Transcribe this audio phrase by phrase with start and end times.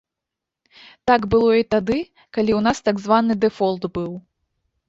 [1.11, 1.99] Так было і тады,
[2.39, 4.11] калі ў нас так званы дэфолт быў.